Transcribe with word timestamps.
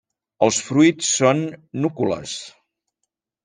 Els 0.45 0.57
fruits 0.69 1.11
són 1.19 1.45
núcules. 1.85 2.37